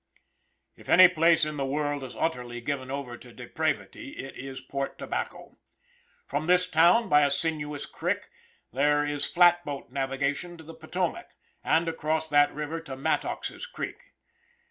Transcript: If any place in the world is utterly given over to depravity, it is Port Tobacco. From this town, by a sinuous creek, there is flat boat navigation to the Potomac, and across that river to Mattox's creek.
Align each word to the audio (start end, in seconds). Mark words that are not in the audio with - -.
If 0.75 0.89
any 0.89 1.07
place 1.07 1.45
in 1.45 1.57
the 1.57 1.63
world 1.67 2.03
is 2.03 2.15
utterly 2.15 2.59
given 2.59 2.89
over 2.89 3.17
to 3.17 3.31
depravity, 3.31 4.13
it 4.17 4.35
is 4.35 4.59
Port 4.59 4.97
Tobacco. 4.97 5.59
From 6.25 6.47
this 6.47 6.67
town, 6.67 7.07
by 7.07 7.21
a 7.21 7.29
sinuous 7.29 7.85
creek, 7.85 8.25
there 8.73 9.05
is 9.05 9.27
flat 9.27 9.63
boat 9.63 9.91
navigation 9.91 10.57
to 10.57 10.63
the 10.63 10.73
Potomac, 10.73 11.27
and 11.63 11.87
across 11.87 12.27
that 12.29 12.51
river 12.51 12.79
to 12.81 12.97
Mattox's 12.97 13.67
creek. 13.67 14.15